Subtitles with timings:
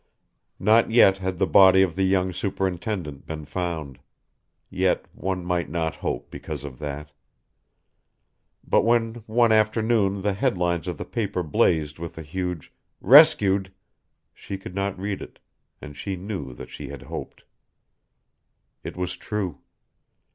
[0.57, 3.99] Not yet had the body of the young superintendent been found;
[4.67, 7.11] yet one might not hope because of that.
[8.67, 13.71] But when one afternoon the head lines of the papers blazed with a huge "Rescued,"
[14.33, 15.37] she could not read it,
[15.83, 17.43] and she knew that she had hoped.
[18.83, 19.59] It was true.